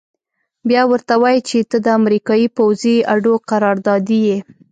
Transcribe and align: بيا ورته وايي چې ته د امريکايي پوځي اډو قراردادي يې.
بيا 0.69 0.83
ورته 0.91 1.13
وايي 1.23 1.39
چې 1.49 1.57
ته 1.69 1.77
د 1.85 1.87
امريکايي 1.99 2.47
پوځي 2.57 2.95
اډو 3.13 3.33
قراردادي 3.49 4.19
يې. 4.27 4.37